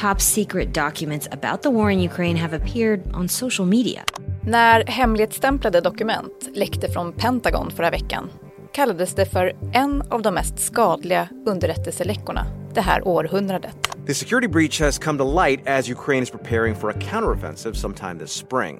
Top 0.00 0.20
secret 0.20 0.74
documents 0.74 1.28
about 1.32 1.62
the 1.62 1.70
war 1.70 1.90
in 1.90 2.00
Ukraine 2.00 2.36
have 2.36 2.56
appeared 2.56 3.00
on 3.14 3.28
social 3.28 3.66
media. 3.66 4.04
När 4.42 4.84
hemligstämplade 4.86 5.80
dokument 5.80 6.48
läckte 6.54 6.88
från 6.88 7.12
Pentagon 7.12 7.70
förra 7.70 7.90
veckan 7.90 8.30
kallades 8.72 9.14
det 9.14 9.26
för 9.26 9.52
en 9.72 10.02
av 10.02 10.22
de 10.22 10.34
mest 10.34 10.58
skadliga 10.58 11.28
underrättelseläckorna 11.46 12.46
det 12.74 12.80
här 12.80 13.08
århundradet. 13.08 13.76
The 14.06 14.14
security 14.14 14.48
breach 14.48 14.80
has 14.80 14.98
come 14.98 15.18
to 15.18 15.44
light 15.44 15.68
as 15.68 15.90
Ukraine 15.90 16.22
is 16.22 16.30
preparing 16.30 16.74
for 16.74 16.90
a 16.90 16.94
counteroffensive 17.00 17.74
sometime 17.74 18.18
this 18.18 18.32
spring. 18.32 18.78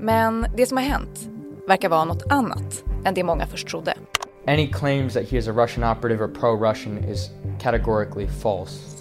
Men 0.00 0.46
det 0.56 0.66
som 0.66 0.76
har 0.76 0.84
hänt 0.84 1.28
verkar 1.68 1.88
vara 1.88 2.04
något 2.04 2.32
annat 2.32 2.84
än 3.04 3.14
det 3.14 3.24
många 3.24 3.46
först 3.46 3.68
trodde. 3.68 3.94
Any 4.46 4.72
claims 4.72 5.14
that 5.14 5.28
he 5.30 5.38
is 5.38 5.48
a 5.48 5.52
Russian 5.52 5.96
operative 5.96 6.24
or 6.24 6.28
pro-Russian 6.28 7.04
is 7.04 7.30
categorically 7.62 8.26
false. 8.26 8.96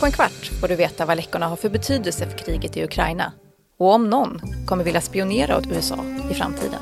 På 0.00 0.06
en 0.06 0.12
kvart 0.12 0.50
får 0.60 0.68
du 0.68 0.76
veta 0.76 1.06
vad 1.06 1.16
läckorna 1.16 1.48
har 1.48 1.56
för 1.56 1.68
betydelse 1.68 2.26
för 2.30 2.38
kriget 2.38 2.76
i 2.76 2.84
Ukraina 2.84 3.32
och 3.78 3.92
om 3.94 4.10
någon 4.10 4.40
kommer 4.66 4.84
vilja 4.84 5.00
spionera 5.00 5.58
åt 5.58 5.66
USA 5.66 5.98
i 6.30 6.34
framtiden. 6.34 6.80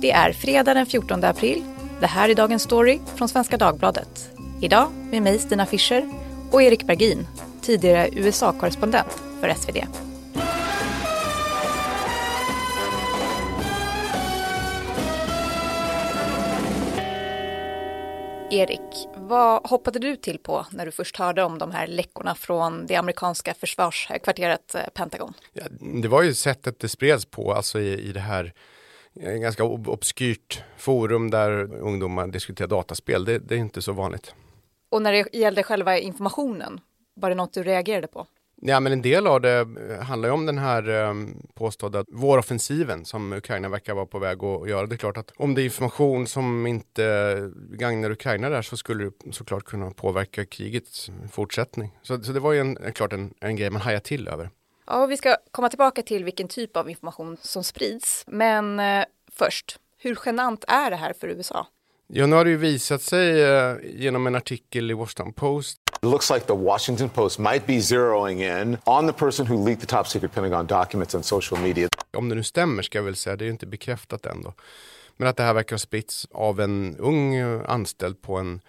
Det 0.00 0.10
är 0.10 0.32
fredag 0.32 0.74
den 0.74 0.86
14 0.86 1.24
april. 1.24 1.64
Det 2.00 2.06
här 2.06 2.28
är 2.28 2.34
Dagens 2.34 2.62
Story 2.62 2.98
från 3.14 3.28
Svenska 3.28 3.56
Dagbladet. 3.56 4.30
Idag 4.60 4.86
med 5.10 5.22
mig 5.22 5.38
Stina 5.38 5.66
Fischer 5.66 6.10
och 6.50 6.62
Erik 6.62 6.86
Bergin, 6.86 7.26
tidigare 7.62 8.08
USA-korrespondent 8.12 9.22
för 9.40 9.54
SvD. 9.54 9.76
Erik, 18.52 19.08
vad 19.14 19.66
hoppade 19.66 19.98
du 19.98 20.16
till 20.16 20.38
på 20.38 20.66
när 20.70 20.86
du 20.86 20.92
först 20.92 21.16
hörde 21.16 21.42
om 21.42 21.58
de 21.58 21.70
här 21.70 21.86
läckorna 21.86 22.34
från 22.34 22.86
det 22.86 22.96
amerikanska 22.96 23.54
försvarskvarteret 23.54 24.74
eh, 24.74 24.80
Pentagon? 24.94 25.34
Ja, 25.52 25.62
det 26.02 26.08
var 26.08 26.22
ju 26.22 26.34
sättet 26.34 26.78
det 26.78 26.88
spreds 26.88 27.24
på, 27.24 27.52
alltså 27.52 27.80
i, 27.80 28.08
i 28.08 28.12
det 28.12 28.20
här 28.20 28.52
eh, 29.20 29.32
ganska 29.32 29.64
obskyrt 29.64 30.62
forum 30.76 31.30
där 31.30 31.74
ungdomar 31.74 32.26
diskuterar 32.26 32.68
dataspel. 32.68 33.24
Det, 33.24 33.38
det 33.38 33.54
är 33.54 33.58
inte 33.58 33.82
så 33.82 33.92
vanligt. 33.92 34.34
Och 34.88 35.02
när 35.02 35.12
det 35.12 35.34
gällde 35.34 35.62
själva 35.62 35.98
informationen, 35.98 36.80
var 37.14 37.28
det 37.28 37.34
något 37.34 37.52
du 37.52 37.62
reagerade 37.62 38.06
på? 38.06 38.26
Ja, 38.62 38.80
men 38.80 38.92
en 38.92 39.02
del 39.02 39.26
av 39.26 39.40
det 39.40 39.58
eh, 39.60 40.00
handlar 40.02 40.28
ju 40.28 40.32
om 40.32 40.46
den 40.46 40.58
här 40.58 40.88
eh, 40.88 41.14
påstådda 41.54 42.04
våroffensiven 42.08 43.04
som 43.04 43.32
Ukraina 43.32 43.68
verkar 43.68 43.94
vara 43.94 44.06
på 44.06 44.18
väg 44.18 44.44
att 44.44 44.68
göra. 44.68 44.86
Det 44.86 44.94
är 44.94 44.96
klart 44.96 45.16
att 45.16 45.32
om 45.36 45.54
det 45.54 45.62
är 45.62 45.64
information 45.64 46.26
som 46.26 46.66
inte 46.66 47.50
gagnar 47.70 48.10
Ukraina 48.10 48.48
där 48.48 48.62
så 48.62 48.76
skulle 48.76 49.04
det 49.04 49.32
såklart 49.32 49.64
kunna 49.64 49.90
påverka 49.90 50.44
krigets 50.44 51.10
fortsättning. 51.32 51.98
Så, 52.02 52.22
så 52.22 52.32
det 52.32 52.40
var 52.40 52.52
ju 52.52 52.60
en, 52.60 52.76
en 52.76 52.92
klart 52.92 53.12
en, 53.12 53.34
en 53.40 53.56
grej 53.56 53.70
man 53.70 53.82
hajade 53.82 54.04
till 54.04 54.28
över. 54.28 54.50
Ja, 54.86 55.06
vi 55.06 55.16
ska 55.16 55.36
komma 55.50 55.68
tillbaka 55.68 56.02
till 56.02 56.24
vilken 56.24 56.48
typ 56.48 56.76
av 56.76 56.90
information 56.90 57.36
som 57.42 57.64
sprids. 57.64 58.24
Men 58.26 58.80
eh, 58.80 59.04
först, 59.32 59.78
hur 59.98 60.18
genant 60.26 60.64
är 60.68 60.90
det 60.90 60.96
här 60.96 61.12
för 61.12 61.28
USA? 61.28 61.66
Ja, 62.12 62.26
nu 62.26 62.36
har 62.36 62.44
det 62.44 62.50
ju 62.50 62.56
visat 62.56 63.02
sig 63.02 63.42
eh, 63.42 63.76
genom 63.82 64.26
en 64.26 64.34
artikel 64.34 64.90
i 64.90 64.94
Washington 64.94 65.32
Post 65.32 65.78
It 66.02 66.04
looks 66.04 66.30
like 66.30 66.46
the 66.46 66.52
Washington 66.56 67.08
Post 67.08 67.38
might 67.38 67.66
be 67.66 67.80
zeroing 67.80 68.42
in 68.42 68.76
on 68.84 69.06
the 69.06 69.12
person 69.12 69.46
who 69.46 69.66
leaked 69.66 69.80
the 69.80 69.96
top 69.96 70.06
secret 70.06 70.32
Pentagon 70.32 70.66
documents 70.66 71.14
on 71.14 71.22
social 71.22 71.60
media. 71.60 71.88
Om 72.16 72.28
det 72.28 72.34
nu 72.34 72.42
stämmer 72.42 72.82
ska 72.82 72.98
jag 72.98 73.02
väl 73.02 73.16
säga, 73.16 73.36
det 73.36 73.44
är 73.44 73.46
ju 73.46 73.52
inte 73.52 73.66
bekräftat 73.66 74.26
ändå. 74.26 74.54
Men 75.16 75.28
att 75.28 75.36
det 75.36 75.42
här 75.42 75.54
verkar 75.54 75.74
ha 75.74 75.78
spritts 75.78 76.26
av 76.30 76.60
en 76.60 76.96
ung 76.96 77.40
anställd 77.66 78.22
på 78.22 78.36
en 78.36 78.60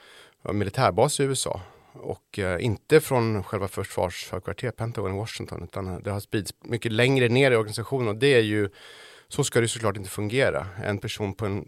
militärbas 0.51 1.19
i 1.19 1.23
USA. 1.23 1.61
Och 1.93 2.39
eh, 2.39 2.65
inte 2.65 3.01
från 3.01 3.43
själva 3.43 3.67
försvarshögkvarteret 3.67 4.75
Pentagon 4.75 5.15
i 5.15 5.17
Washington 5.17 5.63
utan 5.63 6.03
det 6.03 6.11
har 6.11 6.19
spridits 6.19 6.53
mycket 6.63 6.91
längre 6.91 7.29
ner 7.29 7.51
i 7.51 7.55
organisationen 7.55 8.07
och 8.07 8.15
det 8.15 8.33
är 8.33 8.41
ju 8.41 8.69
så 9.31 9.43
ska 9.43 9.61
det 9.61 9.67
såklart 9.67 9.97
inte 9.97 10.09
fungera. 10.09 10.67
En 10.83 10.97
person 10.97 11.33
på 11.33 11.45
en, 11.45 11.65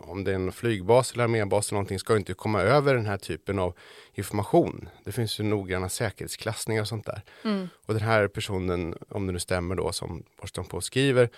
om 0.00 0.24
det 0.24 0.30
är 0.30 0.34
en 0.34 0.52
flygbas 0.52 1.12
eller 1.12 1.24
armébas 1.24 1.68
eller 1.68 1.74
någonting, 1.74 1.98
ska 1.98 2.16
inte 2.16 2.34
komma 2.34 2.60
över 2.60 2.94
den 2.94 3.06
här 3.06 3.16
typen 3.16 3.58
av 3.58 3.74
information. 4.14 4.88
Det 5.04 5.12
finns 5.12 5.40
ju 5.40 5.44
noggranna 5.44 5.88
säkerhetsklassningar 5.88 6.82
och 6.82 6.88
sånt 6.88 7.06
där. 7.06 7.22
Mm. 7.44 7.68
Och 7.86 7.94
den 7.94 8.02
här 8.02 8.28
personen, 8.28 8.94
om 9.08 9.26
det 9.26 9.32
nu 9.32 9.38
stämmer 9.38 9.74
då, 9.74 9.92
som 9.92 10.22
Washington 10.40 10.64
Post 10.64 10.86
skriver, 10.86 11.30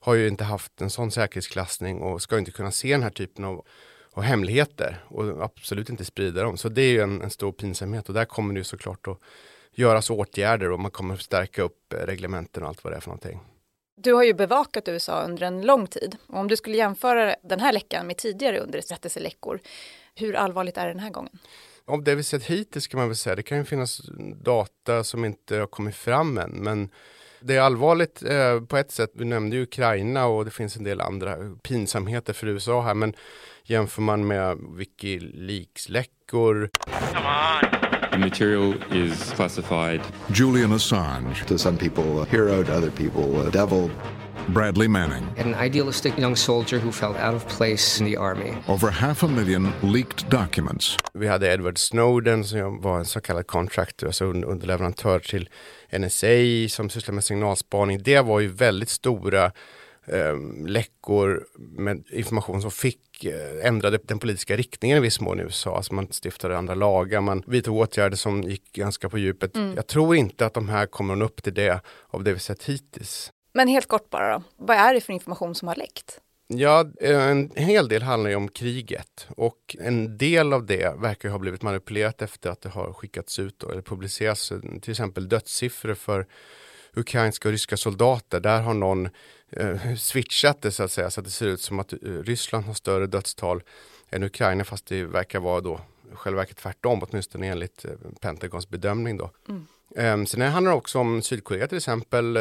har 0.00 0.14
ju 0.14 0.28
inte 0.28 0.44
haft 0.44 0.80
en 0.80 0.90
sån 0.90 1.10
säkerhetsklassning 1.10 2.00
och 2.00 2.22
ska 2.22 2.38
inte 2.38 2.50
kunna 2.50 2.70
se 2.70 2.92
den 2.92 3.02
här 3.02 3.10
typen 3.10 3.44
av, 3.44 3.64
av 4.12 4.22
hemligheter 4.22 5.04
och 5.08 5.44
absolut 5.44 5.90
inte 5.90 6.04
sprida 6.04 6.42
dem. 6.42 6.56
Så 6.56 6.68
det 6.68 6.82
är 6.82 6.92
ju 6.92 7.00
en, 7.00 7.22
en 7.22 7.30
stor 7.30 7.52
pinsamhet 7.52 8.08
och 8.08 8.14
där 8.14 8.24
kommer 8.24 8.54
det 8.54 8.60
ju 8.60 8.64
såklart 8.64 9.08
att 9.08 9.18
göras 9.72 10.10
åtgärder 10.10 10.70
och 10.70 10.80
man 10.80 10.90
kommer 10.90 11.14
att 11.14 11.20
stärka 11.20 11.62
upp 11.62 11.94
reglementen 11.98 12.62
och 12.62 12.68
allt 12.68 12.84
vad 12.84 12.92
det 12.92 12.96
är 12.96 13.00
för 13.00 13.08
någonting. 13.08 13.40
Du 14.02 14.12
har 14.12 14.22
ju 14.22 14.34
bevakat 14.34 14.88
USA 14.88 15.22
under 15.22 15.42
en 15.46 15.62
lång 15.62 15.86
tid. 15.86 16.16
Och 16.26 16.38
om 16.38 16.48
du 16.48 16.56
skulle 16.56 16.76
jämföra 16.76 17.36
den 17.42 17.60
här 17.60 17.72
läckan 17.72 18.06
med 18.06 18.16
tidigare 18.16 18.58
underrättelseläckor, 18.58 19.60
hur 20.14 20.36
allvarligt 20.36 20.76
är 20.76 20.86
det 20.86 20.92
den 20.92 21.02
här 21.02 21.10
gången? 21.10 21.38
Av 21.86 22.04
det 22.04 22.14
vi 22.14 22.22
sett 22.22 22.44
hittills 22.44 22.86
kan 22.86 23.00
man 23.00 23.08
väl 23.08 23.16
säga, 23.16 23.36
det 23.36 23.42
kan 23.42 23.58
ju 23.58 23.64
finnas 23.64 24.00
data 24.44 25.04
som 25.04 25.24
inte 25.24 25.56
har 25.56 25.66
kommit 25.66 25.96
fram 25.96 26.38
än, 26.38 26.50
men 26.50 26.88
det 27.40 27.56
är 27.56 27.60
allvarligt 27.60 28.22
eh, 28.22 28.60
på 28.60 28.76
ett 28.76 28.90
sätt. 28.90 29.10
Vi 29.14 29.24
nämnde 29.24 29.56
ju 29.56 29.62
Ukraina 29.62 30.26
och 30.26 30.44
det 30.44 30.50
finns 30.50 30.76
en 30.76 30.84
del 30.84 31.00
andra 31.00 31.36
pinsamheter 31.62 32.32
för 32.32 32.46
USA 32.46 32.82
här, 32.82 32.94
men 32.94 33.14
jämför 33.64 34.02
man 34.02 34.26
med 34.26 34.58
Wikileaks-läckor 34.76 36.70
The 37.10 37.69
material 38.20 38.74
is 38.92 39.32
classified. 39.32 40.00
Julian 40.30 40.70
Assange. 40.70 41.46
To 41.46 41.58
some 41.58 41.78
people, 41.78 42.22
a 42.22 42.24
hero, 42.24 42.62
to 42.62 42.72
other 42.72 42.90
people, 42.90 43.46
a 43.46 43.50
devil. 43.50 43.90
Bradley 44.48 44.88
Manning. 44.88 45.26
An 45.38 45.54
idealistic 45.54 46.18
young 46.18 46.36
soldier 46.36 46.78
who 46.78 46.92
felt 46.92 47.16
out 47.16 47.34
of 47.34 47.48
place 47.48 48.00
in 48.00 48.06
the 48.06 48.16
army. 48.16 48.54
Over 48.68 48.90
half 48.90 49.22
a 49.22 49.28
million 49.28 49.72
leaked 49.82 50.28
documents. 50.30 50.96
Vi 51.14 51.26
hade 51.26 51.52
Edward 51.52 51.78
Snowden 51.78 52.44
som 52.44 52.80
var 52.80 52.98
en 52.98 53.04
så 53.04 53.20
kallad 53.20 53.46
contractor, 53.46 54.06
alltså 54.06 54.24
underleverantör 54.24 55.18
till 55.18 55.48
NSA 55.98 56.68
som 56.68 56.90
sysslar 56.90 57.14
med 57.14 57.24
signalspaning. 57.24 58.02
Det 58.02 58.20
var 58.20 58.40
ju 58.40 58.48
väldigt 58.48 58.88
stora 58.88 59.52
eh, 60.06 60.36
läckor 60.66 61.46
med 61.58 62.04
information 62.10 62.62
som 62.62 62.70
fick 62.70 63.24
eh, 63.24 63.66
ändrade 63.66 63.98
den 64.02 64.18
politiska 64.18 64.56
riktningen 64.56 64.98
i 64.98 65.00
viss 65.00 65.20
mån 65.20 65.40
i 65.40 65.42
USA. 65.42 65.76
Alltså 65.76 65.94
man 65.94 66.12
stiftade 66.12 66.58
andra 66.58 66.74
lagar, 66.74 67.20
man 67.20 67.42
vidtog 67.46 67.76
åtgärder 67.76 68.16
som 68.16 68.42
gick 68.42 68.72
ganska 68.72 69.08
på 69.08 69.18
djupet. 69.18 69.56
Mm. 69.56 69.74
Jag 69.76 69.86
tror 69.86 70.16
inte 70.16 70.46
att 70.46 70.54
de 70.54 70.68
här 70.68 70.86
kommer 70.86 71.16
nå 71.16 71.24
upp 71.24 71.42
till 71.42 71.54
det 71.54 71.80
av 72.06 72.24
det 72.24 72.32
vi 72.32 72.38
sett 72.38 72.64
hittills. 72.64 73.32
Men 73.52 73.68
helt 73.68 73.88
kort 73.88 74.10
bara 74.10 74.32
då, 74.32 74.42
vad 74.56 74.76
är 74.76 74.94
det 74.94 75.00
för 75.00 75.12
information 75.12 75.54
som 75.54 75.68
har 75.68 75.76
läckt? 75.76 76.20
Ja, 76.52 76.86
en 77.00 77.50
hel 77.54 77.88
del 77.88 78.02
handlar 78.02 78.30
ju 78.30 78.36
om 78.36 78.48
kriget 78.48 79.26
och 79.36 79.76
en 79.80 80.18
del 80.18 80.52
av 80.52 80.66
det 80.66 80.94
verkar 80.98 81.28
ha 81.28 81.38
blivit 81.38 81.62
manipulerat 81.62 82.22
efter 82.22 82.50
att 82.50 82.60
det 82.60 82.68
har 82.68 82.92
skickats 82.92 83.38
ut 83.38 83.58
då, 83.58 83.70
eller 83.70 83.82
publicerats 83.82 84.52
till 84.82 84.90
exempel 84.90 85.28
dödssiffror 85.28 85.94
för 85.94 86.26
ukrainska 86.94 87.48
och 87.48 87.52
ryska 87.52 87.76
soldater. 87.76 88.40
Där 88.40 88.60
har 88.60 88.74
någon 88.74 89.08
eh, 89.50 89.94
switchat 89.96 90.62
det 90.62 90.72
så 90.72 90.82
att 90.82 90.92
säga 90.92 91.10
så 91.10 91.20
att 91.20 91.24
det 91.24 91.30
ser 91.30 91.46
ut 91.46 91.60
som 91.60 91.78
att 91.78 91.92
eh, 91.92 91.98
Ryssland 92.02 92.64
har 92.64 92.74
större 92.74 93.06
dödstal 93.06 93.62
än 94.10 94.22
Ukraina 94.22 94.64
fast 94.64 94.86
det 94.86 95.04
verkar 95.04 95.40
vara 95.40 95.60
då 95.60 95.80
själva 96.12 96.40
verket 96.40 96.56
tvärtom 96.56 97.02
åtminstone 97.02 97.46
enligt 97.46 97.84
eh, 97.84 97.90
Pentagons 98.20 98.68
bedömning 98.68 99.16
då. 99.16 99.30
Mm. 99.48 99.66
Um, 99.96 100.26
sen 100.26 100.40
handlar 100.40 100.72
det 100.72 100.78
också 100.78 100.98
om 100.98 101.22
Sydkorea 101.22 101.66
till 101.66 101.76
exempel. 101.76 102.36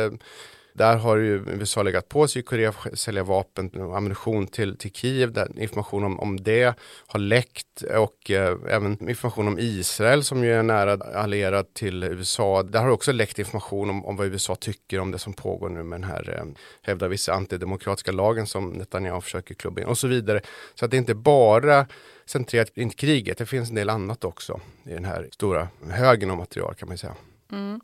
Där 0.74 0.98
har 0.98 1.18
ju 1.18 1.44
USA 1.48 1.84
legat 1.84 2.10
på 2.10 2.28
Sydkorea 2.28 2.72
för 2.72 2.90
att 2.90 3.00
sälja 3.00 3.24
vapen 3.24 3.70
och 3.70 3.98
ammunition 3.98 4.48
till, 4.48 4.78
till 4.78 4.92
Kiev. 4.92 5.32
Där 5.32 5.60
information 5.60 6.04
om, 6.04 6.20
om 6.20 6.44
det 6.44 6.80
har 7.08 7.20
läckt 7.20 7.82
och 7.82 8.32
eh, 8.32 8.58
även 8.70 9.10
information 9.10 9.48
om 9.48 9.60
Israel 9.60 10.24
som 10.24 10.44
ju 10.44 10.54
är 10.54 10.64
nära 10.64 11.20
allierad 11.20 11.74
till 11.74 12.04
USA. 12.04 12.64
Där 12.64 12.80
har 12.80 12.90
också 12.90 13.12
läckt 13.12 13.40
information 13.40 13.90
om, 13.90 14.06
om 14.06 14.16
vad 14.16 14.28
USA 14.28 14.56
tycker 14.56 15.00
om 15.00 15.12
det 15.12 15.20
som 15.20 15.34
pågår 15.34 15.70
nu 15.70 15.84
med 15.84 16.02
den 16.02 16.10
här, 16.10 16.36
eh, 16.38 16.46
hävdar 16.82 17.08
vissa 17.08 17.34
antidemokratiska 17.34 18.12
lagen 18.12 18.48
som 18.48 18.70
Netanyahu 18.70 19.22
försöker 19.22 19.56
klubba 19.56 19.82
in 19.82 19.88
och 19.88 19.98
så 19.98 20.08
vidare. 20.08 20.42
Så 20.76 20.86
att 20.86 20.92
det 20.92 20.98
är 20.98 21.00
inte 21.00 21.16
bara 21.16 21.88
centrerat 22.26 22.76
kring 22.76 22.90
kriget, 22.90 23.38
det 23.38 23.46
finns 23.46 23.70
en 23.70 23.76
del 23.76 23.90
annat 23.90 24.24
också 24.24 24.60
i 24.86 24.94
den 24.94 25.06
här 25.06 25.28
stora 25.32 25.68
högen 25.90 26.32
av 26.32 26.38
material 26.38 26.76
kan 26.76 26.88
man 26.88 26.98
säga. 26.98 27.16
Mm 27.52 27.82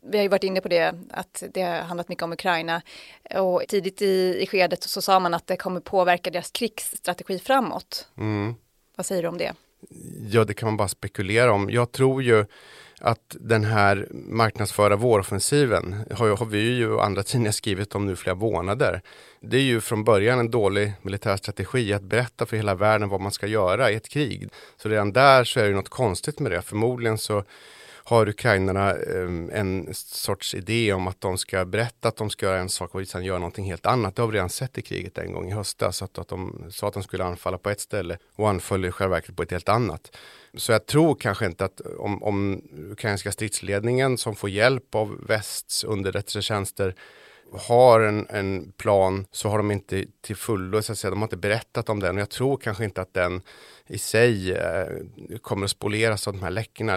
vi 0.00 0.18
har 0.18 0.22
ju 0.22 0.28
varit 0.28 0.44
inne 0.44 0.60
på 0.60 0.68
det, 0.68 0.94
att 1.10 1.42
det 1.54 1.62
har 1.62 1.80
handlat 1.80 2.08
mycket 2.08 2.22
om 2.22 2.32
Ukraina. 2.32 2.82
Och 3.34 3.62
tidigt 3.68 4.02
i, 4.02 4.38
i 4.40 4.46
skedet 4.46 4.82
så 4.82 5.02
sa 5.02 5.20
man 5.20 5.34
att 5.34 5.46
det 5.46 5.56
kommer 5.56 5.80
påverka 5.80 6.30
deras 6.30 6.50
krigsstrategi 6.50 7.38
framåt. 7.38 8.08
Mm. 8.18 8.54
Vad 8.96 9.06
säger 9.06 9.22
du 9.22 9.28
om 9.28 9.38
det? 9.38 9.52
Ja, 10.30 10.44
det 10.44 10.54
kan 10.54 10.66
man 10.66 10.76
bara 10.76 10.88
spekulera 10.88 11.52
om. 11.52 11.70
Jag 11.70 11.92
tror 11.92 12.22
ju 12.22 12.44
att 13.00 13.36
den 13.40 13.64
här 13.64 14.08
marknadsföra 14.12 14.96
våroffensiven 14.96 16.04
har, 16.14 16.36
har 16.36 16.46
vi 16.46 16.76
ju 16.76 16.92
och 16.92 17.04
andra 17.04 17.22
tidningar 17.22 17.52
skrivit 17.52 17.94
om 17.94 18.06
nu 18.06 18.16
flera 18.16 18.34
månader. 18.34 19.02
Det 19.40 19.56
är 19.56 19.62
ju 19.62 19.80
från 19.80 20.04
början 20.04 20.38
en 20.38 20.50
dålig 20.50 20.92
militär 21.02 21.36
strategi 21.36 21.92
att 21.92 22.02
berätta 22.02 22.46
för 22.46 22.56
hela 22.56 22.74
världen 22.74 23.08
vad 23.08 23.20
man 23.20 23.32
ska 23.32 23.46
göra 23.46 23.90
i 23.90 23.94
ett 23.94 24.08
krig. 24.08 24.48
Så 24.76 24.88
redan 24.88 25.12
där 25.12 25.44
så 25.44 25.60
är 25.60 25.68
det 25.68 25.74
något 25.74 25.88
konstigt 25.88 26.40
med 26.40 26.52
det. 26.52 26.62
Förmodligen 26.62 27.18
så 27.18 27.44
har 28.08 28.28
ukrainarna 28.28 28.92
ehm, 28.92 29.50
en 29.52 29.94
sorts 29.94 30.54
idé 30.54 30.92
om 30.92 31.06
att 31.06 31.20
de 31.20 31.38
ska 31.38 31.64
berätta 31.64 32.08
att 32.08 32.16
de 32.16 32.30
ska 32.30 32.46
göra 32.46 32.58
en 32.58 32.68
sak 32.68 32.94
och 32.94 33.06
sen 33.06 33.24
göra 33.24 33.38
någonting 33.38 33.64
helt 33.64 33.86
annat. 33.86 34.16
Det 34.16 34.22
har 34.22 34.28
vi 34.28 34.36
redan 34.36 34.50
sett 34.50 34.78
i 34.78 34.82
kriget 34.82 35.18
en 35.18 35.32
gång 35.32 35.48
i 35.48 35.52
höstas. 35.52 36.02
Att, 36.02 36.18
att 36.18 36.28
de 36.28 36.64
sa 36.70 36.88
att 36.88 36.94
de 36.94 37.02
skulle 37.02 37.24
anfalla 37.24 37.58
på 37.58 37.70
ett 37.70 37.80
ställe 37.80 38.18
och 38.36 38.48
anföll 38.48 38.84
i 38.84 38.90
själva 38.90 39.14
verket 39.14 39.36
på 39.36 39.42
ett 39.42 39.50
helt 39.50 39.68
annat. 39.68 40.16
Så 40.54 40.72
jag 40.72 40.86
tror 40.86 41.14
kanske 41.14 41.46
inte 41.46 41.64
att 41.64 41.80
om, 41.80 42.22
om 42.22 42.62
ukrainska 42.90 43.32
stridsledningen 43.32 44.18
som 44.18 44.36
får 44.36 44.50
hjälp 44.50 44.94
av 44.94 45.26
västs 45.26 45.84
underrättelsetjänster 45.84 46.94
har 47.52 48.00
en, 48.00 48.26
en, 48.30 48.72
plan 48.72 49.26
så 49.32 49.48
har 49.48 49.58
de 49.58 49.70
inte 49.70 50.04
till 50.20 50.36
fullo, 50.36 50.82
så 50.82 50.92
att 50.92 50.98
säga, 50.98 51.10
de 51.10 51.18
har 51.18 51.26
inte 51.26 51.36
berättat 51.36 51.88
om 51.88 52.00
den. 52.00 52.16
Och 52.16 52.20
jag 52.20 52.30
tror 52.30 52.56
kanske 52.56 52.84
inte 52.84 53.00
att 53.00 53.14
den 53.14 53.42
i 53.86 53.98
sig 53.98 54.52
eh, 54.52 54.86
kommer 55.42 55.64
att 55.64 55.70
spolieras 55.70 56.28
av 56.28 56.34
de 56.34 56.42
här 56.42 56.50
läckorna. 56.50 56.96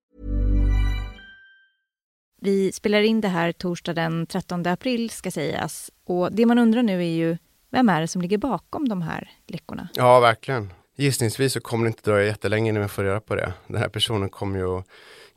Vi 2.43 2.71
spelar 2.71 3.01
in 3.01 3.21
det 3.21 3.27
här 3.27 3.51
torsdag 3.51 3.93
den 3.93 4.25
13 4.25 4.65
april 4.67 5.09
ska 5.09 5.31
sägas. 5.31 5.91
Och 6.05 6.31
det 6.31 6.45
man 6.45 6.59
undrar 6.59 6.83
nu 6.83 6.99
är 6.99 7.11
ju, 7.15 7.37
vem 7.71 7.89
är 7.89 8.01
det 8.01 8.07
som 8.07 8.21
ligger 8.21 8.37
bakom 8.37 8.89
de 8.89 9.01
här 9.01 9.31
läckorna? 9.47 9.89
Ja, 9.93 10.19
verkligen. 10.19 10.73
Gissningsvis 10.95 11.53
så 11.53 11.61
kommer 11.61 11.85
det 11.85 11.87
inte 11.87 12.11
dröja 12.11 12.25
jättelänge 12.27 12.69
innan 12.69 12.81
vi 12.81 12.87
får 12.87 13.03
reda 13.03 13.19
på 13.19 13.35
det. 13.35 13.53
Den 13.67 13.77
här 13.77 13.89
personen 13.89 14.29
kommer 14.29 14.59
ju 14.59 14.77
att 14.77 14.85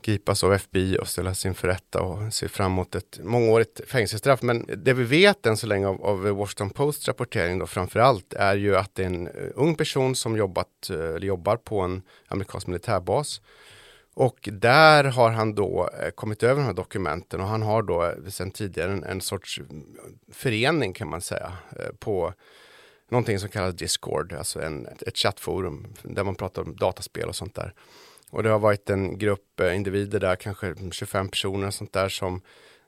gripas 0.01 0.43
av 0.43 0.53
FBI 0.53 0.97
och 1.01 1.07
ställas 1.07 1.45
inför 1.45 1.67
rätta 1.67 2.01
och 2.01 2.33
se 2.33 2.47
fram 2.47 2.71
emot 2.71 2.95
ett 2.95 3.19
mångårigt 3.23 3.81
fängelsestraff. 3.87 4.41
Men 4.41 4.65
det 4.77 4.93
vi 4.93 5.03
vet 5.03 5.45
än 5.45 5.57
så 5.57 5.67
länge 5.67 5.87
av, 5.87 6.05
av 6.05 6.21
Washington 6.21 6.69
Posts 6.69 7.07
rapportering 7.07 7.59
då 7.59 7.67
framför 7.67 7.99
allt 7.99 8.33
är 8.33 8.55
ju 8.55 8.75
att 8.75 8.95
det 8.95 9.03
är 9.03 9.07
en 9.07 9.27
eh, 9.27 9.33
ung 9.55 9.75
person 9.75 10.15
som 10.15 10.37
jobbat, 10.37 10.89
eh, 10.89 10.95
eller 10.99 11.27
jobbar 11.27 11.57
på 11.57 11.79
en 11.79 12.01
amerikansk 12.27 12.67
militärbas. 12.67 13.41
Och 14.15 14.49
där 14.51 15.03
har 15.03 15.31
han 15.31 15.55
då 15.55 15.89
eh, 16.01 16.09
kommit 16.09 16.43
över 16.43 16.61
de 16.61 16.65
här 16.65 16.73
dokumenten 16.73 17.41
och 17.41 17.47
han 17.47 17.61
har 17.61 17.83
då 17.83 18.03
eh, 18.03 18.29
sedan 18.29 18.51
tidigare 18.51 18.91
en, 18.91 19.03
en 19.03 19.21
sorts 19.21 19.59
mm, 19.59 19.85
förening 20.31 20.93
kan 20.93 21.09
man 21.09 21.21
säga 21.21 21.53
eh, 21.79 21.95
på 21.99 22.33
någonting 23.09 23.39
som 23.39 23.49
kallas 23.49 23.75
Discord, 23.75 24.33
alltså 24.33 24.61
en, 24.61 24.87
ett 25.07 25.17
chattforum 25.17 25.87
där 26.03 26.23
man 26.23 26.35
pratar 26.35 26.61
om 26.61 26.75
dataspel 26.75 27.27
och 27.27 27.35
sånt 27.35 27.55
där. 27.55 27.73
Och 28.29 28.43
det 28.43 28.49
har 28.49 28.59
varit 28.59 28.89
en 28.89 29.17
grupp 29.17 29.61
individer 29.73 30.19
där, 30.19 30.35
kanske 30.35 30.75
25 30.91 31.29
personer 31.29 31.67
och 31.67 31.73
sånt 31.73 31.93
där 31.93 32.09
som 32.09 32.41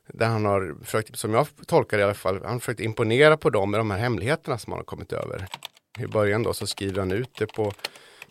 där 0.08 0.28
han 0.28 0.46
har 0.46 0.76
försökt, 0.84 1.18
som 1.18 1.34
jag 1.34 1.48
tolkar 1.66 1.98
det 1.98 2.02
i 2.02 2.04
alla 2.04 2.14
fall, 2.14 2.42
han 2.44 2.52
har 2.52 2.60
försökt 2.60 2.80
imponera 2.80 3.38
på 3.38 3.50
dem 3.50 3.72
med 3.72 3.80
de 3.80 3.92
här 3.92 3.98
hemligheterna 3.98 4.58
som 4.58 4.74
han 4.74 4.80
har 4.80 4.86
kommit 4.86 5.14
över. 5.14 5.48
I 6.00 6.08
början 6.08 6.44
då 6.44 6.54
så 6.54 6.68
skriver 6.68 7.00
han 7.00 7.12
ut 7.12 7.36
det 7.38 7.54
på 7.54 7.74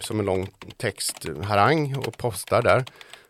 som 0.01 0.21
en 0.21 0.27
lång 0.27 0.49
textharang 0.77 1.97
och 1.97 2.19
postar 2.19 2.63
där. 2.63 2.85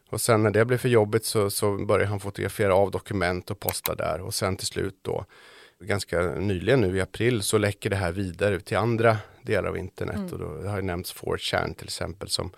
Och 0.09 0.21
sen 0.21 0.43
när 0.43 0.51
det 0.51 0.65
blev 0.65 0.79
för 0.79 0.89
jobbigt 0.89 1.25
så, 1.25 1.51
så 1.51 1.77
börjar 1.77 2.07
han 2.07 2.21
fotografera 2.21 2.75
av 2.75 2.91
dokument 2.91 3.51
och 3.51 3.61
posta 3.61 3.95
där 3.95 4.21
och 4.21 4.35
sen 4.35 4.57
till 4.57 4.67
slut 4.67 4.99
då 5.03 5.25
ganska 5.81 6.21
nyligen 6.23 6.81
nu 6.81 6.97
i 6.97 7.01
april 7.01 7.43
så 7.43 7.59
läcker 7.59 7.91
det 7.91 7.97
här 7.97 8.13
vidare 8.13 8.55
ut 8.55 8.65
till 8.65 8.77
andra 8.77 9.19
delar 9.43 9.69
av 9.69 9.79
internet 9.79 10.17
mm. 10.17 10.33
och 10.33 10.39
då 10.39 10.69
har 10.69 10.77
det 10.77 10.87
nämnts 10.87 11.15
4chan 11.15 11.75
till 11.75 11.87
exempel 11.87 12.29
som 12.29 12.51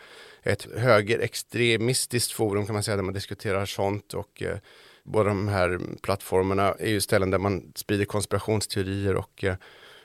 ett 0.42 0.66
högerextremistiskt 0.76 2.32
forum 2.32 2.66
kan 2.66 2.74
man 2.74 2.82
säga 2.82 2.96
där 2.96 3.02
man 3.02 3.14
diskuterar 3.14 3.66
sånt 3.66 4.14
och 4.14 4.42
eh, 4.42 4.56
båda 5.02 5.28
de 5.28 5.48
här 5.48 5.80
plattformarna 6.02 6.74
är 6.78 6.90
ju 6.90 7.00
ställen 7.00 7.30
där 7.30 7.38
man 7.38 7.72
sprider 7.74 8.04
konspirationsteorier 8.04 9.16
och 9.16 9.44
eh, 9.44 9.56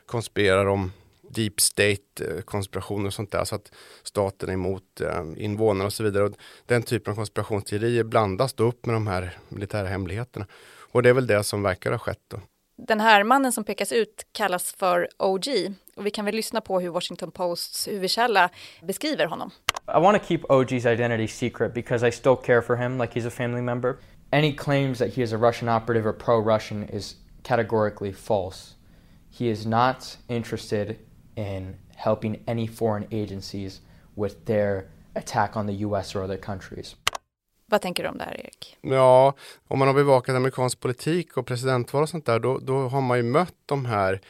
konspirerar 0.06 0.66
om 0.66 0.92
deep 1.34 1.62
state 1.62 1.98
eh, 2.22 2.42
konspirationer 2.42 3.08
och 3.08 3.14
sånt 3.14 3.32
där 3.32 3.44
så 3.44 3.56
att 3.56 3.72
staten 4.04 4.50
är 4.50 4.54
emot 4.54 5.02
eh, 5.02 5.24
invånarna 5.38 5.86
och 5.86 5.94
så 5.94 6.04
vidare. 6.04 6.24
Och 6.24 6.34
den 6.66 6.84
typen 6.84 7.12
av 7.12 7.16
konspirationsteorier 7.16 8.04
blandas 8.04 8.54
då 8.54 8.64
upp 8.64 8.86
med 8.86 8.96
de 8.96 9.08
här 9.08 9.38
militära 9.50 9.88
hemligheterna. 9.88 10.48
Och 10.92 11.04
det 11.04 11.10
är 11.10 11.14
väl 11.14 11.28
det 11.28 11.44
som 11.44 11.64
verkar 11.64 11.92
ha 11.92 11.98
skett 11.98 12.22
då. 12.28 12.40
Den 12.78 13.00
här 13.00 13.24
mannen 13.24 13.52
som 13.52 13.64
pekas 13.64 13.92
ut 13.92 14.26
kallas 14.32 14.74
för 14.74 15.08
OG 15.20 15.48
och 15.96 16.06
vi 16.06 16.12
kan 16.12 16.26
väl 16.26 16.36
lyssna 16.36 16.62
på 16.62 16.80
hur 16.80 16.90
Washington 16.90 17.32
Posts 17.32 17.88
huvudkälla 17.88 18.50
beskriver 18.82 19.26
honom. 19.26 19.52
I 19.88 20.00
want 20.00 20.22
to 20.22 20.28
keep 20.28 20.40
OG's 20.50 20.94
identity 20.94 21.28
secret 21.28 21.74
because 21.74 22.08
I 22.08 22.12
still 22.12 22.36
care 22.36 22.62
for 22.62 22.76
him 22.76 22.98
like 22.98 23.20
he's 23.20 23.28
a 23.28 23.32
family 23.32 23.62
member. 23.62 23.96
Any 24.32 24.54
claims 24.54 25.00
that 25.00 25.14
he 25.14 25.24
is 25.24 25.34
a 25.34 25.38
Russian 25.38 25.70
operative 25.70 26.10
or 26.10 26.14
pro-Russian 26.14 26.90
is 26.90 27.16
categorically 27.44 28.14
false. 28.14 28.76
He 29.30 29.50
is 29.50 29.66
not 29.66 30.18
interested 30.28 30.98
in 31.36 31.76
helping 31.96 32.44
any 32.48 32.68
foreign 32.68 33.06
agencies 33.12 33.82
with 34.16 34.46
their 34.46 34.84
attack 35.14 35.56
on 35.56 35.68
the 35.68 35.74
US 35.74 36.16
or 36.16 36.24
other 36.24 36.38
countries. 36.38 36.96
Vad 37.66 37.82
tänker 37.82 38.04
du 38.04 38.10
om 38.10 38.18
det 38.18 38.24
här, 38.24 38.40
Erik? 38.40 38.78
Ja, 38.82 39.34
om 39.68 39.80
man 39.80 39.88
har 39.88 39.96
bevakat 39.96 40.36
amerikansk 40.36 40.80
politik 40.80 41.38
och 41.38 41.46
presidentval 41.46 42.04
och 42.04 42.10
sånt 42.10 42.26
där, 42.26 42.40
då, 42.40 42.58
då 42.58 42.74
har 42.74 43.02
man 43.02 43.18
ju 43.18 43.24
mött 43.24 43.56
de 43.66 43.86
här 43.86 44.22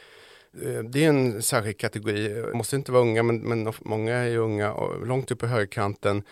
eh, 0.64 0.84
det 0.84 1.06
är 1.06 1.10
en 1.10 1.42
särskild 1.42 1.78
kategori, 1.78 2.44
måste 2.54 2.76
inte 2.76 2.92
vara 2.92 3.02
unga 3.02 3.24
men, 3.24 3.38
men 3.38 3.74
många 3.82 4.16
är 4.16 4.28
ju 4.28 4.38
unga 4.38 4.74
och 4.74 5.08
långt 5.08 5.32
upp 5.32 5.40
på 5.40 5.48
högerkanten. 5.48 6.24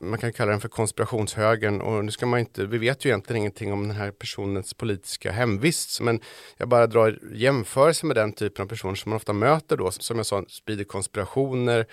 Man 0.00 0.18
kan 0.18 0.32
kalla 0.32 0.50
den 0.50 0.60
för 0.60 0.68
konspirationshögern 0.68 1.80
och 1.80 2.04
nu 2.04 2.10
ska 2.10 2.26
man 2.26 2.40
inte, 2.40 2.66
vi 2.66 2.78
vet 2.78 3.04
ju 3.04 3.08
egentligen 3.08 3.40
ingenting 3.40 3.72
om 3.72 3.88
den 3.88 3.96
här 3.96 4.10
personens 4.10 4.74
politiska 4.74 5.32
hemvist 5.32 6.00
men 6.00 6.20
jag 6.56 6.68
bara 6.68 6.86
drar 6.86 7.18
jämförelse 7.32 8.06
med 8.06 8.16
den 8.16 8.32
typen 8.32 8.62
av 8.62 8.68
personer 8.68 8.94
som 8.94 9.10
man 9.10 9.16
ofta 9.16 9.32
möter 9.32 9.76
då, 9.76 9.90
som 9.90 10.16
jag 10.16 10.26
sa, 10.26 10.44
sprider 10.48 10.84
konspirationer, 10.84 11.86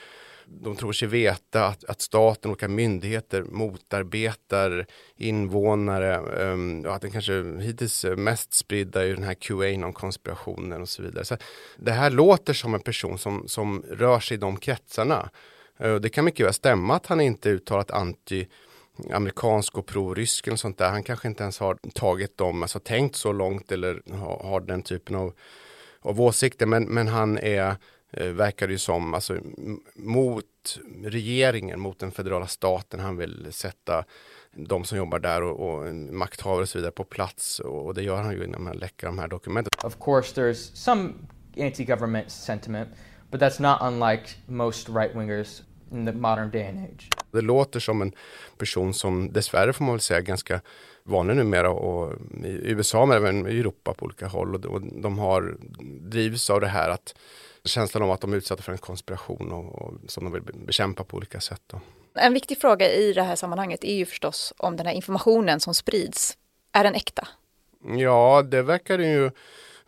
de 0.46 0.76
tror 0.76 0.94
sig 0.94 1.08
veta 1.08 1.66
att, 1.66 1.84
att 1.84 2.02
staten 2.02 2.52
och 2.52 2.54
olika 2.54 2.68
myndigheter 2.68 3.44
motarbetar 3.44 4.86
invånare 5.16 6.16
ehm, 6.16 6.80
um, 6.80 6.86
och 6.86 6.96
att 6.96 7.02
den 7.02 7.12
kanske 7.12 7.44
hittills 7.62 8.06
mest 8.18 8.54
spridda 8.54 9.06
är 9.06 9.14
den 9.14 9.24
här 9.24 9.34
QA-konspirationen 9.34 10.82
och 10.82 10.90
så 10.90 11.04
vidare. 11.04 11.26
Så 11.26 11.38
det 11.78 11.92
här 11.92 12.10
låter 12.10 12.54
som 12.54 12.74
en 12.74 12.82
person 12.82 13.18
som, 13.18 13.48
som 13.48 13.84
rör 13.90 14.20
sig 14.20 14.36
i 14.36 14.40
de 14.40 14.58
kretsarna. 14.58 15.30
Eh, 15.78 15.96
det 15.96 16.10
kan 16.10 16.26
mycket 16.26 16.46
väl 16.46 16.54
stämma 16.54 16.96
att 16.96 17.06
han 17.06 17.22
inte 17.22 17.50
uttalat 17.50 17.92
anti 17.92 18.48
amerikansk 19.12 19.78
och 19.78 19.86
prorysk 19.86 20.48
eller 20.48 20.58
sånt 20.58 20.78
där. 20.78 20.90
Han 20.90 21.04
kanske 21.04 21.28
inte 21.28 21.44
ens 21.44 21.60
har 21.60 21.78
tagit 21.94 22.38
dem, 22.38 22.62
alltså 22.62 22.80
tänkt 22.80 23.16
så 23.16 23.32
långt 23.32 23.72
eller 23.72 24.02
har, 24.12 24.44
har 24.44 24.62
den 24.62 24.82
typen 24.82 25.16
av, 25.16 25.34
av 26.00 26.22
åsikter. 26.22 26.66
Men, 26.66 26.84
men 26.84 27.08
han 27.08 27.38
är 27.38 27.76
eh, 28.12 28.28
verkar 28.28 28.68
ju 28.68 28.78
som, 28.78 29.14
alltså 29.14 29.38
mot 29.96 30.80
regeringen, 31.04 31.80
mot 31.80 32.00
den 32.00 32.12
federala 32.12 32.48
staten. 32.48 33.00
Han 33.00 33.18
vill 33.18 33.48
sätta 33.52 34.06
de 34.56 34.84
som 34.84 34.98
jobbar 34.98 35.20
där 35.20 35.44
och, 35.44 35.70
och 35.70 35.96
makthavare 35.96 36.62
och 36.62 36.70
så 36.70 36.78
vidare 36.78 36.92
på 36.92 37.04
plats 37.04 37.60
och 37.60 37.94
det 37.94 38.04
gör 38.04 38.22
han 38.22 38.32
ju 38.32 38.48
när 38.48 38.60
man 38.60 38.78
läcker 38.78 39.08
de 39.08 39.20
här 39.20 39.28
dokumenten. 39.28 39.72
Of 39.84 39.98
course 40.00 40.42
there's 40.42 40.76
some 40.76 41.14
anti-government 41.58 42.30
sentiment 42.30 42.90
but 43.34 43.42
that's 43.42 43.60
not 43.60 43.78
unlike 43.82 44.24
most 44.46 44.90
right-wingers 44.90 45.62
in 45.92 46.06
the 46.06 46.12
modern 46.12 46.52
day 46.52 46.68
and 46.68 46.80
age. 46.80 47.10
Det 47.32 47.42
låter 47.42 47.80
som 47.80 48.02
en 48.02 48.12
person 48.58 48.94
som 48.94 49.34
dessvärre 49.34 49.74
får 49.74 49.86
man 49.86 49.94
väl 49.94 50.02
säga 50.02 50.22
ganska 50.22 50.62
vanlig 51.04 51.36
numera 51.36 51.70
och 51.70 52.14
i 52.44 52.72
USA 52.72 53.06
men 53.06 53.18
även 53.18 53.48
i 53.48 53.60
Europa 53.60 53.94
på 53.94 54.06
olika 54.06 54.28
håll 54.28 54.56
och 54.56 54.82
de 55.02 55.20
har 55.20 55.58
drivs 56.10 56.50
av 56.50 56.62
det 56.62 56.68
här 56.68 56.90
att 56.90 57.16
känslan 57.66 58.04
av 58.04 58.12
att 58.12 58.22
de 58.22 58.34
är 58.34 58.38
utsatta 58.38 58.64
för 58.64 58.72
en 58.72 58.78
konspiration 58.78 59.52
och, 59.52 59.82
och 59.82 59.94
som 60.08 60.24
de 60.24 60.34
vill 60.34 60.42
bekämpa 60.42 61.04
på 61.04 61.18
olika 61.18 61.40
sätt. 61.40 61.62
Då. 61.68 61.80
En 62.14 62.34
viktig 62.34 62.58
fråga 62.62 62.92
i 62.92 63.14
det 63.14 63.24
här 63.24 63.36
sammanhanget 63.36 63.84
är 63.84 63.96
ju 63.96 64.06
förstås 64.06 64.54
om 64.58 64.76
den 64.76 64.86
här 64.86 64.94
informationen 64.94 65.60
som 65.60 65.74
sprids, 65.74 66.38
är 66.72 66.84
den 66.84 66.96
äkta? 66.96 67.28
Ja, 67.98 68.44
det 68.52 68.62
verkar 68.62 68.98
det 68.98 69.08
ju 69.08 69.32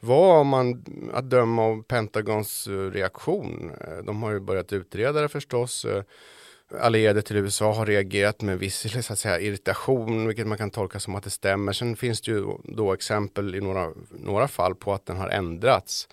var 0.05 0.39
om 0.39 0.47
man 0.47 0.83
att 1.13 1.29
döma 1.29 1.63
av 1.63 1.83
Pentagons 1.83 2.67
eh, 2.67 2.71
reaktion. 2.71 3.71
Eh, 3.81 3.97
de 3.97 4.23
har 4.23 4.31
ju 4.31 4.39
börjat 4.39 4.73
utreda 4.73 5.21
det 5.21 5.29
förstås. 5.29 5.85
Eh, 5.85 6.03
allierade 6.81 7.21
till 7.21 7.37
USA 7.37 7.73
har 7.73 7.85
reagerat 7.85 8.41
med 8.41 8.59
viss 8.59 9.05
så 9.05 9.13
att 9.13 9.19
säga, 9.19 9.39
irritation, 9.39 10.27
vilket 10.27 10.47
man 10.47 10.57
kan 10.57 10.71
tolka 10.71 10.99
som 10.99 11.15
att 11.15 11.23
det 11.23 11.29
stämmer. 11.29 11.73
Sen 11.73 11.95
finns 11.95 12.21
det 12.21 12.31
ju 12.31 12.45
då 12.63 12.93
exempel 12.93 13.55
i 13.55 13.61
några, 13.61 13.91
några 14.09 14.47
fall 14.47 14.75
på 14.75 14.93
att 14.93 15.05
den 15.05 15.17
har 15.17 15.29
ändrats 15.29 16.07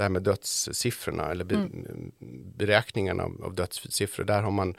det 0.00 0.04
här 0.04 0.10
med 0.10 0.22
dödssiffrorna 0.22 1.30
eller 1.30 1.44
be, 1.44 1.54
mm. 1.54 2.12
beräkningarna 2.56 3.22
av, 3.22 3.44
av 3.44 3.54
dödssiffror. 3.54 4.24
Där 4.24 4.42
har 4.42 4.50
man 4.50 4.74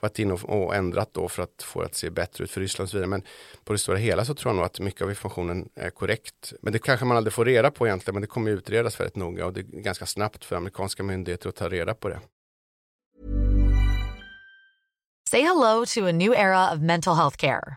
varit 0.00 0.18
inne 0.18 0.32
och, 0.32 0.44
och, 0.44 0.74
ändrat 0.74 1.08
då 1.12 1.28
för 1.28 1.42
att 1.42 1.62
få 1.62 1.80
det 1.80 1.86
att 1.86 1.94
se 1.94 2.10
bättre 2.10 2.44
ut 2.44 2.50
för 2.50 2.60
Ryssland 2.60 2.86
och 2.86 2.90
så 2.90 2.96
vidare. 2.96 3.08
Men 3.08 3.22
på 3.64 3.72
det 3.72 3.78
stora 3.78 3.96
hela 3.96 4.24
så 4.24 4.34
tror 4.34 4.50
jag 4.50 4.56
nog 4.56 4.64
att 4.64 4.80
mycket 4.80 5.02
av 5.02 5.08
informationen 5.10 5.68
är 5.74 5.90
korrekt. 5.90 6.52
Men 6.62 6.72
det 6.72 6.78
kanske 6.78 7.06
man 7.06 7.16
aldrig 7.16 7.32
får 7.32 7.44
reda 7.44 7.70
på 7.70 7.86
egentligen, 7.86 8.14
men 8.14 8.20
det 8.20 8.26
kommer 8.26 8.50
utredas 8.50 9.00
väldigt 9.00 9.16
noga 9.16 9.46
och 9.46 9.52
det 9.52 9.60
är 9.60 9.64
ganska 9.64 10.06
snabbt 10.06 10.44
för 10.44 10.56
amerikanska 10.56 11.02
myndigheter 11.02 11.48
att 11.48 11.56
ta 11.56 11.68
reda 11.68 11.94
på 11.94 12.08
det. 12.08 12.20
Say 15.30 15.42
hello 15.42 15.84
to 15.86 16.06
a 16.06 16.12
new 16.12 16.32
era 16.32 16.72
of 16.72 16.80
mental 16.80 17.16
health 17.16 17.36
care. 17.36 17.76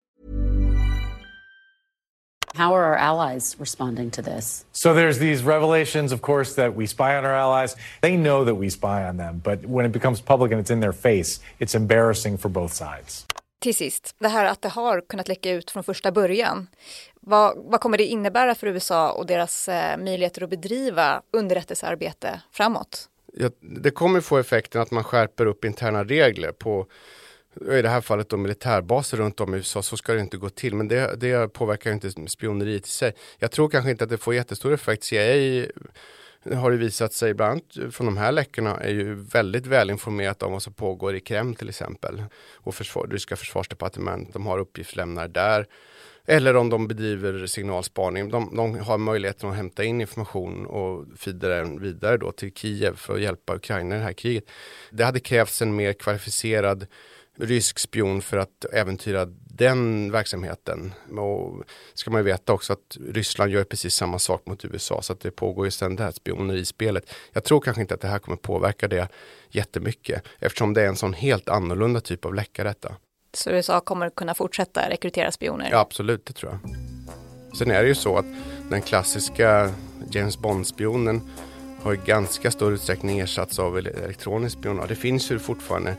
How 2.55 2.73
are 2.75 2.83
our 2.83 2.97
allies 2.97 3.55
responding 3.59 4.11
to 4.11 4.21
this? 4.21 4.65
So 4.73 4.93
there's 4.93 5.19
these 5.19 5.43
revelations, 5.43 6.11
of 6.11 6.21
course, 6.21 6.55
that 6.55 6.75
we 6.75 6.87
spy 6.87 7.17
on 7.17 7.25
our 7.25 7.33
allies. 7.33 7.75
They 8.01 8.17
know 8.17 8.45
that 8.45 8.55
we 8.55 8.69
spy 8.69 9.07
on 9.09 9.17
them, 9.17 9.41
but 9.43 9.65
when 9.65 9.85
it 9.85 9.91
becomes 9.91 10.21
public 10.21 10.51
and 10.51 10.59
it's 10.61 10.71
in 10.71 10.81
their 10.81 10.93
face, 10.93 11.39
it's 11.59 11.75
embarrassing 11.75 12.37
for 12.37 12.49
both 12.49 12.73
sides. 12.73 13.25
Till 13.59 13.75
sist, 13.75 14.15
det 14.19 14.27
här 14.27 14.45
att 14.45 14.61
det 14.61 14.69
har 14.69 15.01
kunnat 15.01 15.27
läcka 15.27 15.51
ut 15.51 15.71
från 15.71 15.83
första 15.83 16.11
början. 16.11 16.67
Vad, 17.19 17.57
vad 17.57 17.81
kommer 17.81 17.97
det 17.97 18.05
innebära 18.05 18.55
för 18.55 18.67
USA 18.67 19.11
och 19.11 19.25
deras 19.25 19.67
eh, 19.67 19.97
möjligheter 19.97 20.43
att 20.43 20.49
bedriva 20.49 21.21
underrättelsearbete 21.31 22.41
framåt? 22.51 23.09
Ja, 23.33 23.49
det 23.59 23.91
kommer 23.91 24.21
få 24.21 24.37
effekten 24.37 24.81
att 24.81 24.91
man 24.91 25.03
skärper 25.03 25.45
upp 25.45 25.65
interna 25.65 26.03
regler 26.03 26.51
på 26.51 26.87
i 27.55 27.81
det 27.81 27.89
här 27.89 28.01
fallet 28.01 28.29
då 28.29 28.37
militärbaser 28.37 29.17
runt 29.17 29.39
om 29.39 29.53
i 29.53 29.57
USA, 29.57 29.81
så 29.81 29.97
ska 29.97 30.13
det 30.13 30.21
inte 30.21 30.37
gå 30.37 30.49
till. 30.49 30.75
Men 30.75 30.87
det, 30.87 31.15
det 31.19 31.53
påverkar 31.53 31.91
inte 31.91 32.11
spioneriet 32.29 32.87
i 32.87 32.89
sig. 32.89 33.13
Jag 33.39 33.51
tror 33.51 33.69
kanske 33.69 33.91
inte 33.91 34.03
att 34.03 34.09
det 34.09 34.17
får 34.17 34.35
jättestor 34.35 34.73
effekt. 34.73 35.03
CIA 35.03 35.65
har 36.45 36.71
det 36.71 36.77
visat 36.77 37.13
sig, 37.13 37.33
bland 37.33 37.51
annat 37.51 37.95
från 37.95 38.05
de 38.05 38.17
här 38.17 38.31
läckorna, 38.31 38.77
är 38.77 38.91
ju 38.91 39.13
väldigt 39.13 39.65
välinformerat 39.65 40.43
om 40.43 40.51
vad 40.51 40.63
som 40.63 40.73
pågår 40.73 41.15
i 41.15 41.19
Kreml 41.19 41.55
till 41.55 41.69
exempel. 41.69 42.23
Och 42.55 42.75
försvar, 42.75 43.07
ryska 43.11 43.35
försvarsdepartement, 43.35 44.33
de 44.33 44.45
har 44.45 44.59
uppgiftslämnare 44.59 45.27
där. 45.27 45.67
Eller 46.25 46.55
om 46.55 46.69
de 46.69 46.87
bedriver 46.87 47.47
signalspaning. 47.47 48.29
De, 48.29 48.55
de 48.55 48.79
har 48.79 48.97
möjligheten 48.97 49.49
att 49.49 49.55
hämta 49.55 49.83
in 49.83 50.01
information 50.01 50.65
och 50.65 51.05
fida 51.17 51.47
den 51.47 51.81
vidare 51.81 52.17
då 52.17 52.31
till 52.31 52.53
Kiev 52.53 52.95
för 52.95 53.13
att 53.13 53.21
hjälpa 53.21 53.55
Ukraina 53.55 53.95
i 53.95 53.99
det 53.99 54.05
här 54.05 54.13
kriget. 54.13 54.43
Det 54.91 55.03
hade 55.03 55.19
krävts 55.19 55.61
en 55.61 55.75
mer 55.75 55.93
kvalificerad 55.93 56.87
rysk 57.41 57.79
spion 57.79 58.21
för 58.21 58.37
att 58.37 58.65
äventyra 58.73 59.27
den 59.53 60.11
verksamheten. 60.11 60.93
Och 61.17 61.63
ska 61.93 62.11
man 62.11 62.19
ju 62.19 62.25
veta 62.25 62.53
också 62.53 62.73
att 62.73 62.97
Ryssland 63.07 63.51
gör 63.51 63.63
precis 63.63 63.95
samma 63.95 64.19
sak 64.19 64.45
mot 64.45 64.65
USA 64.65 65.01
så 65.01 65.13
att 65.13 65.19
det 65.19 65.31
pågår 65.31 65.65
ju 65.65 65.71
sedan 65.71 65.95
det 65.95 66.03
här 66.03 66.11
spionerispelet. 66.11 67.13
Jag 67.31 67.43
tror 67.43 67.61
kanske 67.61 67.81
inte 67.81 67.93
att 67.93 68.01
det 68.01 68.07
här 68.07 68.19
kommer 68.19 68.37
påverka 68.37 68.87
det 68.87 69.07
jättemycket 69.49 70.23
eftersom 70.39 70.73
det 70.73 70.81
är 70.81 70.87
en 70.87 70.95
sån 70.95 71.13
helt 71.13 71.49
annorlunda 71.49 72.01
typ 72.01 72.25
av 72.25 72.33
läcka 72.33 72.63
detta. 72.63 72.95
Så 73.33 73.49
USA 73.49 73.79
kommer 73.79 74.09
kunna 74.09 74.33
fortsätta 74.33 74.89
rekrytera 74.89 75.31
spioner? 75.31 75.69
Ja, 75.71 75.79
absolut, 75.79 76.25
det 76.25 76.33
tror 76.33 76.51
jag. 76.51 76.59
Sen 77.57 77.71
är 77.71 77.81
det 77.81 77.87
ju 77.87 77.95
så 77.95 78.17
att 78.17 78.25
den 78.69 78.81
klassiska 78.81 79.73
James 80.11 80.37
Bond-spionen 80.37 81.21
har 81.81 81.93
i 81.93 81.99
ganska 82.05 82.51
stor 82.51 82.73
utsträckning 82.73 83.19
ersatts 83.19 83.59
av 83.59 83.77
elektronisk 83.77 84.59
spionage. 84.59 84.87
Det 84.87 84.95
finns 84.95 85.31
ju 85.31 85.39
fortfarande 85.39 85.95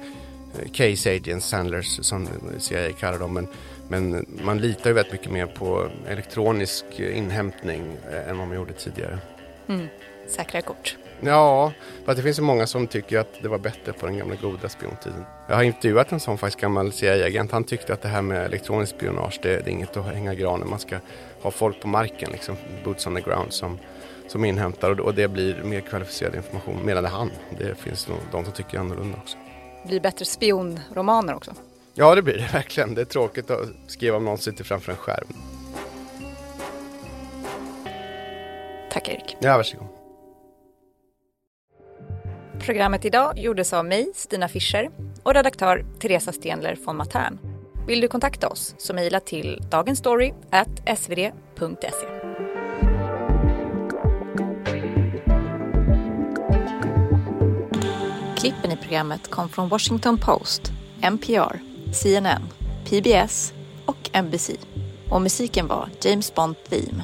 case 0.73 1.15
agents, 1.15 1.47
sandlers 1.47 2.07
som 2.07 2.29
CIA 2.59 2.93
kallar 2.93 3.19
dem. 3.19 3.35
Men, 3.35 3.49
men 3.89 4.27
man 4.45 4.59
litar 4.59 4.91
ju 4.91 4.95
väldigt 4.95 5.13
mycket 5.13 5.31
mer 5.31 5.47
på 5.47 5.89
elektronisk 6.09 6.85
inhämtning 6.99 7.97
eh, 8.11 8.29
än 8.29 8.39
vad 8.39 8.49
man 8.49 8.57
gjorde 8.57 8.73
tidigare. 8.73 9.19
Mm. 9.69 9.87
Säkra 10.29 10.63
kort. 10.63 10.97
Ja, 11.25 11.73
för 12.05 12.15
det 12.15 12.23
finns 12.23 12.39
ju 12.39 12.43
många 12.43 12.67
som 12.67 12.87
tycker 12.87 13.19
att 13.19 13.43
det 13.43 13.49
var 13.49 13.59
bättre 13.59 13.93
på 13.93 14.07
den 14.07 14.19
gamla 14.19 14.35
goda 14.35 14.69
spiontiden. 14.69 15.25
Jag 15.49 15.57
har 15.57 15.63
intervjuat 15.63 16.13
en 16.13 16.21
sån 16.21 16.39
faktiskt 16.39 16.61
gammal 16.61 16.93
CIA-agent. 16.93 17.53
Han 17.53 17.65
tyckte 17.65 17.93
att 17.93 18.03
det 18.03 18.09
här 18.09 18.23
med 18.23 18.45
elektronisk 18.45 18.95
spionage, 18.95 19.41
det, 19.43 19.49
det 19.49 19.71
är 19.71 19.73
inget 19.73 19.97
att 19.97 20.05
hänga 20.05 20.35
granen. 20.35 20.71
Man 20.71 20.79
ska 20.79 20.99
ha 21.43 21.51
folk 21.51 21.81
på 21.81 21.89
marken, 21.89 22.31
liksom 22.33 22.57
boots 22.85 23.07
on 23.07 23.15
the 23.15 23.21
ground 23.21 23.53
som, 23.53 23.79
som 24.29 24.45
inhämtar 24.45 24.91
och, 24.91 25.01
och 25.01 25.15
det 25.15 25.29
blir 25.29 25.63
mer 25.65 25.81
kvalificerad 25.81 26.35
information, 26.35 26.77
menade 26.85 27.09
han. 27.09 27.31
Det 27.59 27.75
finns 27.75 28.09
nog 28.09 28.19
de 28.33 28.45
som 28.45 28.53
tycker 28.53 28.79
annorlunda 28.79 29.19
också 29.19 29.37
blir 29.87 30.01
bättre 30.01 30.25
spionromaner 30.25 31.35
också. 31.35 31.55
Ja, 31.95 32.15
det 32.15 32.23
blir 32.23 32.35
det 32.35 32.49
verkligen. 32.53 32.95
Det 32.95 33.01
är 33.01 33.05
tråkigt 33.05 33.51
att 33.51 33.69
skriva 33.87 34.17
om 34.17 34.25
någon 34.25 34.39
sitter 34.39 34.65
framför 34.65 34.93
en 34.93 34.99
skärm. 34.99 35.27
Tack 38.91 39.09
Erik. 39.09 39.37
Ja, 39.41 39.57
varsågod. 39.57 39.87
Programmet 42.61 43.05
idag 43.05 43.39
gjordes 43.39 43.73
av 43.73 43.85
mig, 43.85 44.11
Stina 44.15 44.49
Fischer, 44.49 44.91
och 45.23 45.35
redaktör 45.35 45.85
Teresa 46.01 46.33
Stenler 46.33 46.77
von 46.85 46.97
Matern. 46.97 47.39
Vill 47.87 48.01
du 48.01 48.09
kontakta 48.09 48.49
oss 48.49 48.75
så 48.79 48.95
mejla 48.95 49.21
till 49.21 49.63
dagensstory.svd.se. 49.71 52.07
Klippen 58.43 58.73
i 58.73 58.77
programmet 58.77 59.31
kom 59.31 59.49
från 59.49 59.69
Washington 59.69 60.19
Post, 60.19 60.73
NPR, 61.01 61.61
CNN, 61.93 62.43
PBS 62.85 63.53
och 63.87 64.11
NBC. 64.23 64.51
Och 65.09 65.23
musiken 65.23 65.67
var 65.67 65.89
James 66.01 66.35
Bond 66.35 66.57
Theme 66.69 67.03